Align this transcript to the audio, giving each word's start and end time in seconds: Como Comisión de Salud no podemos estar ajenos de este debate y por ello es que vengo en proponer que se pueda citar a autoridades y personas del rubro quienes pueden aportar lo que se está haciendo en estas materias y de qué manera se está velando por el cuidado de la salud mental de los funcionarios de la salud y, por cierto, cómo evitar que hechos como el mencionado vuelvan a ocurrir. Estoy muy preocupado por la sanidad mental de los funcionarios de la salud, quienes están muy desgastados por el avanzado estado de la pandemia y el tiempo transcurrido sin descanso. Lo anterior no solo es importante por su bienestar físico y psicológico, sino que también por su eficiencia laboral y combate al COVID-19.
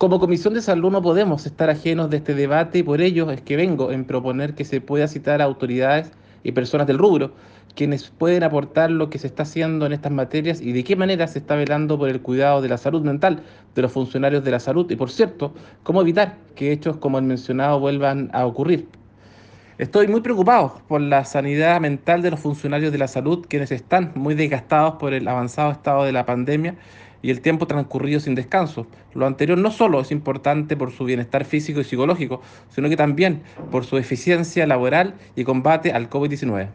Como 0.00 0.18
Comisión 0.18 0.54
de 0.54 0.62
Salud 0.62 0.90
no 0.90 1.02
podemos 1.02 1.44
estar 1.44 1.68
ajenos 1.68 2.08
de 2.08 2.16
este 2.16 2.34
debate 2.34 2.78
y 2.78 2.82
por 2.82 3.02
ello 3.02 3.30
es 3.30 3.42
que 3.42 3.56
vengo 3.56 3.92
en 3.92 4.06
proponer 4.06 4.54
que 4.54 4.64
se 4.64 4.80
pueda 4.80 5.06
citar 5.06 5.42
a 5.42 5.44
autoridades 5.44 6.10
y 6.42 6.52
personas 6.52 6.86
del 6.86 6.96
rubro 6.96 7.34
quienes 7.74 8.08
pueden 8.08 8.42
aportar 8.42 8.90
lo 8.90 9.10
que 9.10 9.18
se 9.18 9.26
está 9.26 9.42
haciendo 9.42 9.84
en 9.84 9.92
estas 9.92 10.10
materias 10.10 10.62
y 10.62 10.72
de 10.72 10.84
qué 10.84 10.96
manera 10.96 11.26
se 11.26 11.40
está 11.40 11.54
velando 11.54 11.98
por 11.98 12.08
el 12.08 12.22
cuidado 12.22 12.62
de 12.62 12.70
la 12.70 12.78
salud 12.78 13.02
mental 13.02 13.42
de 13.74 13.82
los 13.82 13.92
funcionarios 13.92 14.42
de 14.42 14.50
la 14.52 14.60
salud 14.60 14.90
y, 14.90 14.96
por 14.96 15.10
cierto, 15.10 15.52
cómo 15.82 16.00
evitar 16.00 16.38
que 16.54 16.72
hechos 16.72 16.96
como 16.96 17.18
el 17.18 17.24
mencionado 17.24 17.78
vuelvan 17.78 18.30
a 18.32 18.46
ocurrir. 18.46 18.88
Estoy 19.80 20.08
muy 20.08 20.20
preocupado 20.20 20.78
por 20.88 21.00
la 21.00 21.24
sanidad 21.24 21.80
mental 21.80 22.20
de 22.20 22.30
los 22.30 22.40
funcionarios 22.40 22.92
de 22.92 22.98
la 22.98 23.08
salud, 23.08 23.46
quienes 23.48 23.72
están 23.72 24.12
muy 24.14 24.34
desgastados 24.34 24.96
por 24.96 25.14
el 25.14 25.26
avanzado 25.26 25.72
estado 25.72 26.04
de 26.04 26.12
la 26.12 26.26
pandemia 26.26 26.74
y 27.22 27.30
el 27.30 27.40
tiempo 27.40 27.66
transcurrido 27.66 28.20
sin 28.20 28.34
descanso. 28.34 28.86
Lo 29.14 29.26
anterior 29.26 29.56
no 29.56 29.70
solo 29.70 30.02
es 30.02 30.12
importante 30.12 30.76
por 30.76 30.92
su 30.92 31.06
bienestar 31.06 31.46
físico 31.46 31.80
y 31.80 31.84
psicológico, 31.84 32.42
sino 32.68 32.90
que 32.90 32.96
también 32.98 33.42
por 33.70 33.86
su 33.86 33.96
eficiencia 33.96 34.66
laboral 34.66 35.14
y 35.34 35.44
combate 35.44 35.92
al 35.92 36.10
COVID-19. 36.10 36.68